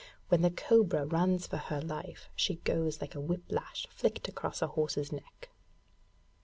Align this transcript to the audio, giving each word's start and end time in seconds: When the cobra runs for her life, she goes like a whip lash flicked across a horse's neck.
When 0.29 0.41
the 0.41 0.49
cobra 0.49 1.05
runs 1.05 1.45
for 1.45 1.57
her 1.57 1.79
life, 1.79 2.27
she 2.35 2.55
goes 2.55 3.01
like 3.01 3.13
a 3.13 3.21
whip 3.21 3.43
lash 3.49 3.85
flicked 3.91 4.27
across 4.27 4.63
a 4.63 4.67
horse's 4.69 5.11
neck. 5.11 5.49